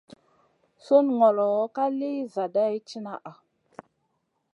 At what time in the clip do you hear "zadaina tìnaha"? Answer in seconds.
2.33-3.31